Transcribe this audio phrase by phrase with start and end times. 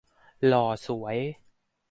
[0.47, 1.17] หล่อสวย